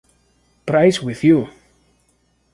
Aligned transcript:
Prize 0.65 1.03
With 1.03 1.23
you! 1.23 1.47